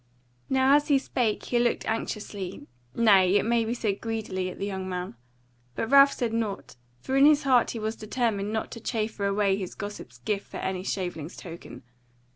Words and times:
Now 0.49 0.75
as 0.75 0.87
he 0.87 0.97
spake 0.97 1.43
he 1.45 1.59
looked 1.59 1.85
anxiously, 1.85 2.65
nay, 2.95 3.35
it 3.35 3.45
may 3.45 3.63
be 3.65 3.75
said 3.75 4.01
greedily, 4.01 4.49
at 4.49 4.57
the 4.57 4.65
young 4.65 4.89
man. 4.89 5.13
But 5.75 5.91
Ralph 5.91 6.13
said 6.13 6.33
nought; 6.33 6.75
for 7.01 7.15
in 7.15 7.27
his 7.27 7.43
heart 7.43 7.69
he 7.69 7.77
was 7.77 7.97
determined 7.97 8.51
not 8.51 8.71
to 8.71 8.79
chaffer 8.79 9.25
away 9.27 9.57
his 9.57 9.75
gossip's 9.75 10.17
gift 10.17 10.47
for 10.47 10.57
any 10.57 10.83
shaveling's 10.83 11.37
token. 11.37 11.83